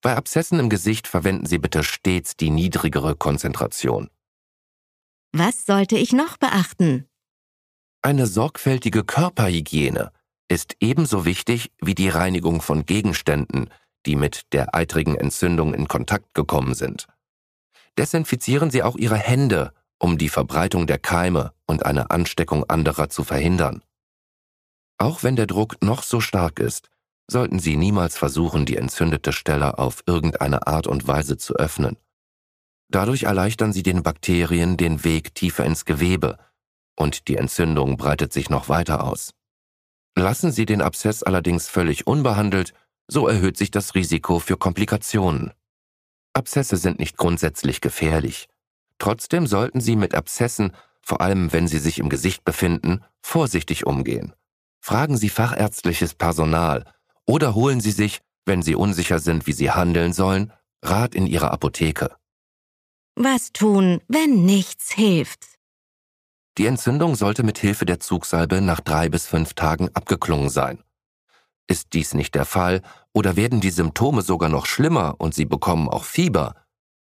Bei 0.00 0.14
Abszessen 0.16 0.60
im 0.60 0.68
Gesicht 0.68 1.08
verwenden 1.08 1.46
Sie 1.46 1.58
bitte 1.58 1.82
stets 1.82 2.36
die 2.36 2.50
niedrigere 2.50 3.16
Konzentration. 3.16 4.10
Was 5.32 5.66
sollte 5.66 5.96
ich 5.96 6.12
noch 6.12 6.36
beachten? 6.36 7.08
Eine 8.00 8.26
sorgfältige 8.26 9.02
Körperhygiene 9.02 10.12
ist 10.48 10.76
ebenso 10.80 11.24
wichtig 11.24 11.72
wie 11.80 11.94
die 11.94 12.08
Reinigung 12.08 12.62
von 12.62 12.86
Gegenständen, 12.86 13.70
die 14.06 14.16
mit 14.16 14.52
der 14.52 14.74
eitrigen 14.74 15.16
Entzündung 15.16 15.74
in 15.74 15.88
Kontakt 15.88 16.32
gekommen 16.32 16.74
sind. 16.74 17.06
Desinfizieren 17.98 18.70
Sie 18.70 18.82
auch 18.84 18.96
Ihre 18.96 19.18
Hände, 19.18 19.72
um 19.98 20.16
die 20.16 20.28
Verbreitung 20.28 20.86
der 20.86 20.98
Keime 20.98 21.52
und 21.66 21.84
eine 21.84 22.10
Ansteckung 22.10 22.64
anderer 22.70 23.10
zu 23.10 23.24
verhindern. 23.24 23.82
Auch 24.98 25.22
wenn 25.22 25.36
der 25.36 25.46
Druck 25.46 25.82
noch 25.82 26.02
so 26.02 26.20
stark 26.20 26.58
ist, 26.58 26.90
sollten 27.30 27.58
Sie 27.58 27.76
niemals 27.76 28.16
versuchen, 28.16 28.66
die 28.66 28.76
entzündete 28.76 29.32
Stelle 29.32 29.78
auf 29.78 30.02
irgendeine 30.06 30.66
Art 30.66 30.86
und 30.86 31.06
Weise 31.06 31.36
zu 31.36 31.54
öffnen. 31.54 31.96
Dadurch 32.90 33.24
erleichtern 33.24 33.72
Sie 33.72 33.82
den 33.82 34.02
Bakterien 34.02 34.76
den 34.76 35.04
Weg 35.04 35.34
tiefer 35.34 35.64
ins 35.64 35.84
Gewebe 35.84 36.38
und 36.96 37.28
die 37.28 37.36
Entzündung 37.36 37.96
breitet 37.96 38.32
sich 38.32 38.50
noch 38.50 38.68
weiter 38.68 39.04
aus. 39.04 39.34
Lassen 40.16 40.50
Sie 40.50 40.66
den 40.66 40.82
Abszess 40.82 41.22
allerdings 41.22 41.68
völlig 41.68 42.06
unbehandelt, 42.06 42.74
so 43.06 43.28
erhöht 43.28 43.56
sich 43.56 43.70
das 43.70 43.94
Risiko 43.94 44.40
für 44.40 44.56
Komplikationen. 44.56 45.52
Abszesse 46.32 46.76
sind 46.76 46.98
nicht 46.98 47.16
grundsätzlich 47.16 47.80
gefährlich. 47.80 48.48
Trotzdem 48.98 49.46
sollten 49.46 49.80
Sie 49.80 49.94
mit 49.94 50.14
Abszessen, 50.14 50.72
vor 51.02 51.20
allem 51.20 51.52
wenn 51.52 51.68
sie 51.68 51.78
sich 51.78 52.00
im 52.00 52.08
Gesicht 52.08 52.44
befinden, 52.44 53.02
vorsichtig 53.22 53.86
umgehen. 53.86 54.34
Fragen 54.80 55.16
Sie 55.16 55.28
fachärztliches 55.28 56.14
Personal 56.14 56.84
oder 57.26 57.54
holen 57.54 57.80
Sie 57.80 57.90
sich, 57.90 58.20
wenn 58.46 58.62
Sie 58.62 58.74
unsicher 58.74 59.18
sind, 59.18 59.46
wie 59.46 59.52
Sie 59.52 59.70
handeln 59.70 60.12
sollen, 60.12 60.52
Rat 60.82 61.14
in 61.14 61.26
Ihrer 61.26 61.50
Apotheke. 61.50 62.16
Was 63.16 63.52
tun, 63.52 64.00
wenn 64.08 64.44
nichts 64.44 64.92
hilft? 64.92 65.58
Die 66.56 66.66
Entzündung 66.66 67.14
sollte 67.14 67.42
mit 67.42 67.58
Hilfe 67.58 67.84
der 67.84 68.00
Zugsalbe 68.00 68.60
nach 68.60 68.80
drei 68.80 69.08
bis 69.08 69.26
fünf 69.26 69.54
Tagen 69.54 69.90
abgeklungen 69.94 70.48
sein. 70.48 70.82
Ist 71.66 71.92
dies 71.92 72.14
nicht 72.14 72.34
der 72.34 72.44
Fall 72.44 72.82
oder 73.12 73.36
werden 73.36 73.60
die 73.60 73.70
Symptome 73.70 74.22
sogar 74.22 74.48
noch 74.48 74.66
schlimmer 74.66 75.16
und 75.18 75.34
Sie 75.34 75.44
bekommen 75.44 75.88
auch 75.88 76.04
Fieber, 76.04 76.54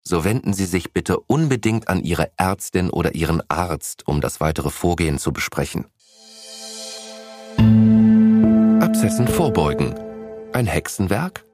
so 0.02 0.24
wenden 0.24 0.52
Sie 0.52 0.66
sich 0.66 0.92
bitte 0.92 1.20
unbedingt 1.20 1.88
an 1.88 2.02
Ihre 2.02 2.30
Ärztin 2.36 2.90
oder 2.90 3.14
Ihren 3.14 3.42
Arzt, 3.48 4.06
um 4.06 4.20
das 4.20 4.40
weitere 4.40 4.70
Vorgehen 4.70 5.18
zu 5.18 5.32
besprechen. 5.32 5.86
Abszessen 8.96 9.28
vorbeugen. 9.28 9.94
Ein 10.54 10.66
Hexenwerk? 10.66 11.44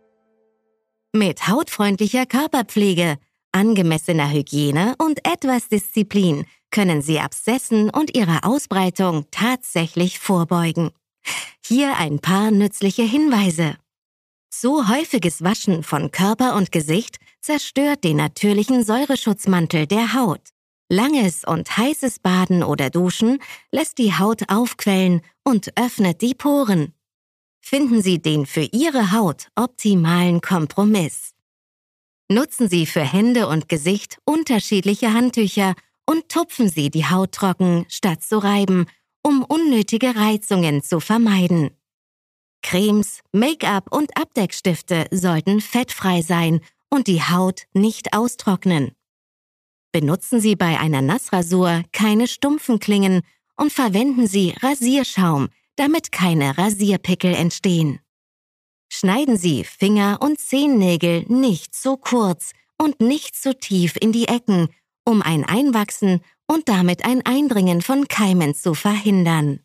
Mit 1.13 1.49
hautfreundlicher 1.49 2.25
Körperpflege, 2.25 3.19
angemessener 3.51 4.31
Hygiene 4.31 4.95
und 4.99 5.27
etwas 5.27 5.67
Disziplin 5.67 6.47
können 6.71 7.03
Sie 7.03 7.19
Abszessen 7.19 7.91
und 7.91 8.17
ihre 8.17 8.45
Ausbreitung 8.45 9.27
tatsächlich 9.33 10.21
vorbeugen. 10.21 10.93
Hier 11.67 11.97
ein 11.97 12.21
paar 12.21 12.53
nützliche 12.53 13.03
Hinweise. 13.03 13.75
Zu 14.49 14.89
häufiges 14.89 15.43
Waschen 15.43 15.83
von 15.83 16.13
Körper 16.13 16.55
und 16.55 16.71
Gesicht 16.71 17.17
zerstört 17.41 18.05
den 18.05 18.19
natürlichen 18.19 18.85
Säureschutzmantel 18.85 19.89
der 19.89 20.15
Haut. 20.15 20.51
Langes 20.89 21.43
und 21.43 21.77
heißes 21.77 22.21
Baden 22.21 22.63
oder 22.63 22.89
Duschen 22.89 23.41
lässt 23.73 23.99
die 23.99 24.17
Haut 24.17 24.43
aufquellen 24.49 25.23
und 25.43 25.77
öffnet 25.77 26.23
die 26.23 26.37
Poren. 26.37 26.95
Finden 27.63 28.03
Sie 28.03 28.21
den 28.21 28.45
für 28.45 28.69
Ihre 28.73 29.13
Haut 29.13 29.47
optimalen 29.55 30.41
Kompromiss. 30.41 31.33
Nutzen 32.29 32.69
Sie 32.69 32.87
für 32.87 33.01
Hände 33.01 33.47
und 33.47 33.69
Gesicht 33.69 34.19
unterschiedliche 34.25 35.15
Handtücher 35.15 35.75
und 36.05 36.29
tupfen 36.29 36.69
Sie 36.69 36.91
die 36.91 37.07
Haut 37.07 37.33
trocken, 37.33 37.87
statt 37.89 38.23
zu 38.23 38.39
reiben, 38.39 38.87
um 39.23 39.45
unnötige 39.45 40.17
Reizungen 40.17 40.83
zu 40.83 40.99
vermeiden. 40.99 41.71
Cremes, 42.63 43.21
Make-up 43.33 43.93
und 43.95 44.17
Abdeckstifte 44.17 45.07
sollten 45.11 45.61
fettfrei 45.61 46.23
sein 46.23 46.61
und 46.91 47.07
die 47.07 47.23
Haut 47.23 47.63
nicht 47.73 48.13
austrocknen. 48.13 48.93
Benutzen 49.93 50.41
Sie 50.41 50.57
bei 50.57 50.81
einer 50.81 51.01
Nassrasur 51.01 51.83
keine 51.93 52.27
stumpfen 52.27 52.81
Klingen 52.81 53.23
und 53.57 53.73
verwenden 53.73 54.27
Sie 54.27 54.55
Rasierschaum, 54.61 55.49
damit 55.77 56.13
keine 56.13 56.57
Rasierpickel 56.57 57.35
entstehen. 57.35 58.01
Schneiden 58.93 59.37
Sie 59.37 59.65
Finger 59.65 60.19
und 60.21 60.39
Zehennägel 60.39 61.25
nicht 61.29 61.75
zu 61.75 61.97
kurz 61.97 62.53
und 62.77 63.01
nicht 63.01 63.35
zu 63.37 63.59
tief 63.59 63.97
in 64.01 64.13
die 64.13 64.29
Ecken, 64.29 64.69
um 65.05 65.23
ein 65.23 65.45
Einwachsen 65.45 66.21
und 66.47 66.69
damit 66.69 67.05
ein 67.05 67.25
Eindringen 67.25 67.81
von 67.81 68.07
Keimen 68.09 68.55
zu 68.55 68.75
verhindern. 68.75 69.61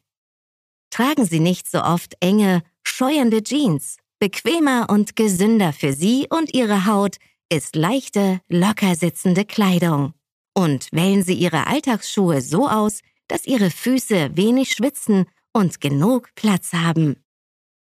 Tragen 0.89 1.25
Sie 1.25 1.39
nicht 1.39 1.69
so 1.69 1.81
oft 1.83 2.15
enge, 2.21 2.63
scheuernde 2.83 3.43
Jeans. 3.43 3.97
Bequemer 4.19 4.87
und 4.89 5.15
gesünder 5.15 5.73
für 5.73 5.93
Sie 5.93 6.27
und 6.29 6.53
Ihre 6.53 6.85
Haut 6.85 7.17
ist 7.49 7.75
leichte, 7.75 8.41
locker 8.47 8.95
sitzende 8.95 9.45
Kleidung. 9.45 10.13
Und 10.55 10.87
wählen 10.91 11.21
Sie 11.21 11.35
Ihre 11.35 11.67
Alltagsschuhe 11.67 12.41
so 12.41 12.67
aus, 12.67 13.01
dass 13.27 13.45
Ihre 13.45 13.69
Füße 13.69 14.35
wenig 14.35 14.71
schwitzen 14.71 15.25
und 15.57 15.81
genug 15.81 16.29
Platz 16.35 16.71
haben. 16.73 17.15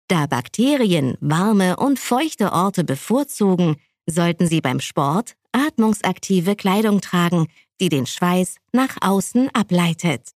Da 0.09 0.27
Bakterien 0.27 1.17
warme 1.21 1.77
und 1.77 1.97
feuchte 1.97 2.51
Orte 2.51 2.83
bevorzugen, 2.83 3.77
sollten 4.05 4.47
Sie 4.47 4.59
beim 4.59 4.81
Sport 4.81 5.35
atmungsaktive 5.53 6.57
Kleidung 6.57 6.99
tragen, 6.99 7.47
die 7.79 7.87
den 7.87 8.05
Schweiß 8.05 8.57
nach 8.73 8.97
außen 8.99 9.49
ableitet. 9.53 10.31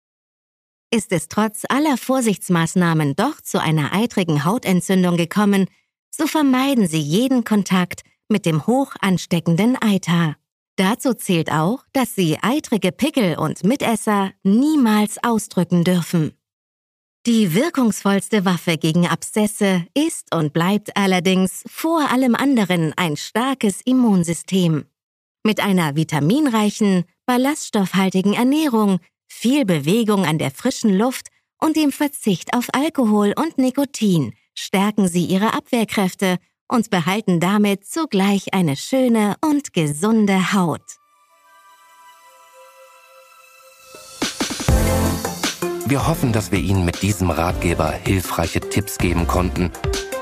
Ist 0.91 1.11
es 1.11 1.27
trotz 1.27 1.63
aller 1.67 1.97
Vorsichtsmaßnahmen 1.97 3.15
doch 3.15 3.41
zu 3.41 3.59
einer 3.59 3.91
eitrigen 3.91 4.45
Hautentzündung 4.45 5.17
gekommen, 5.17 5.65
so 6.11 6.27
vermeiden 6.27 6.87
Sie 6.87 6.99
jeden 6.99 7.43
Kontakt 7.43 8.03
mit 8.29 8.45
dem 8.45 8.67
hoch 8.67 8.93
ansteckenden 9.01 9.81
Eiter. 9.81 10.35
Dazu 10.75 11.13
zählt 11.13 11.51
auch, 11.51 11.85
dass 11.91 12.13
Sie 12.13 12.37
eitrige 12.41 12.91
Pickel 12.91 13.37
und 13.39 13.63
Mitesser 13.63 14.31
niemals 14.43 15.17
ausdrücken 15.23 15.83
dürfen. 15.83 16.33
Die 17.27 17.55
wirkungsvollste 17.55 18.45
Waffe 18.45 18.77
gegen 18.77 19.07
Abszesse 19.07 19.87
ist 19.95 20.35
und 20.35 20.53
bleibt 20.53 20.95
allerdings 20.95 21.63
vor 21.65 22.11
allem 22.11 22.35
anderen 22.35 22.93
ein 22.97 23.17
starkes 23.17 23.81
Immunsystem. 23.81 24.85
Mit 25.43 25.59
einer 25.59 25.95
vitaminreichen, 25.95 27.03
ballaststoffhaltigen 27.25 28.33
Ernährung, 28.33 28.99
viel 29.27 29.65
Bewegung 29.65 30.23
an 30.23 30.37
der 30.37 30.51
frischen 30.51 30.95
Luft 30.95 31.29
und 31.59 31.75
dem 31.75 31.91
Verzicht 31.91 32.53
auf 32.53 32.67
Alkohol 32.73 33.33
und 33.35 33.57
Nikotin 33.57 34.35
stärken 34.53 35.07
sie 35.07 35.25
ihre 35.25 35.55
Abwehrkräfte 35.55 36.37
und 36.67 36.91
behalten 36.91 37.39
damit 37.39 37.87
zugleich 37.87 38.53
eine 38.53 38.75
schöne 38.75 39.35
und 39.43 39.73
gesunde 39.73 40.53
Haut. 40.53 40.83
Wir 45.87 46.07
hoffen, 46.07 46.31
dass 46.33 46.51
wir 46.51 46.57
Ihnen 46.57 46.83
mit 46.83 47.03
diesem 47.03 47.29
Ratgeber 47.29 47.91
hilfreiche 47.91 48.59
Tipps 48.59 48.97
geben 48.97 49.27
konnten, 49.27 49.69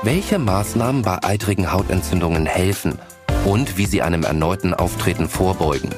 welche 0.02 0.38
Maßnahmen 0.38 1.00
bei 1.00 1.24
eitrigen 1.24 1.72
Hautentzündungen 1.72 2.44
helfen 2.44 2.98
und 3.46 3.78
wie 3.78 3.86
Sie 3.86 4.02
einem 4.02 4.24
erneuten 4.24 4.74
Auftreten 4.74 5.26
vorbeugen. 5.26 5.88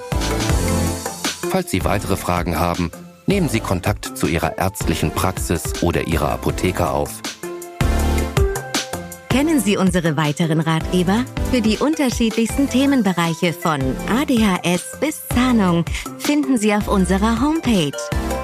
Falls 1.51 1.73
Sie 1.73 1.85
weitere 1.85 2.17
Fragen 2.17 2.61
haben, 2.61 2.93
nehmen 3.27 3.49
Sie 3.49 3.59
Kontakt 3.59 4.17
zu 4.17 4.29
Ihrer 4.29 4.57
ärztlichen 4.57 5.11
Praxis 5.11 5.83
oder 5.83 6.07
Ihrer 6.07 6.31
Apotheker 6.31 6.93
auf. 6.93 7.21
Kennen 9.29 9.61
Sie 9.61 9.77
unsere 9.77 10.17
weiteren 10.17 10.61
Ratgeber? 10.61 11.25
Für 11.51 11.61
die 11.61 11.79
unterschiedlichsten 11.79 12.71
Themenbereiche 12.71 13.53
von 13.53 13.81
ADHS 14.09 14.99
bis 15.01 15.27
Zahnung 15.27 15.85
finden 16.19 16.57
Sie 16.57 16.73
auf 16.73 16.87
unserer 16.87 17.41
Homepage 17.41 17.93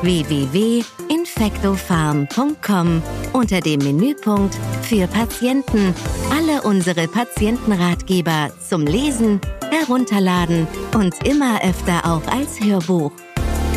www.infectofarm.com 0.02 3.02
unter 3.32 3.60
dem 3.60 3.80
Menüpunkt 3.80 4.54
für 4.82 5.06
Patienten 5.06 5.94
alle 6.30 6.60
unsere 6.62 7.08
Patientenratgeber 7.08 8.52
zum 8.68 8.82
Lesen, 8.82 9.40
Herunterladen 9.70 10.66
und 10.94 11.26
immer 11.26 11.62
öfter 11.62 12.04
auch 12.04 12.26
als 12.26 12.60
Hörbuch. 12.60 13.12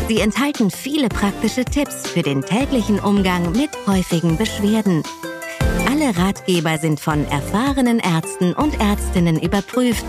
Sie 0.08 0.20
enthalten 0.20 0.70
viele 0.70 1.08
praktische 1.08 1.64
Tipps 1.64 2.06
für 2.08 2.22
den 2.22 2.42
täglichen 2.42 3.00
Umgang 3.00 3.50
mit 3.52 3.70
häufigen 3.86 4.36
Beschwerden. 4.36 5.02
Alle 5.88 6.16
Ratgeber 6.16 6.78
sind 6.78 7.00
von 7.00 7.24
erfahrenen 7.26 7.98
Ärzten 7.98 8.52
und 8.52 8.80
Ärztinnen 8.80 9.40
überprüft 9.40 10.06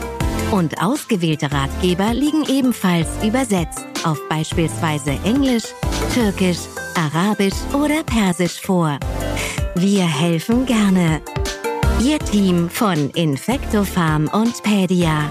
und 0.51 0.81
ausgewählte 0.81 1.51
Ratgeber 1.51 2.13
liegen 2.13 2.43
ebenfalls 2.47 3.07
übersetzt 3.23 3.85
auf 4.03 4.19
beispielsweise 4.29 5.11
Englisch, 5.23 5.65
Türkisch, 6.13 6.59
Arabisch 6.95 7.55
oder 7.73 8.03
Persisch 8.03 8.59
vor. 8.61 8.97
Wir 9.75 10.05
helfen 10.05 10.65
gerne. 10.65 11.21
Ihr 12.01 12.19
Team 12.19 12.69
von 12.69 13.09
Infectofarm 13.11 14.27
und 14.27 14.61
Pedia. 14.63 15.29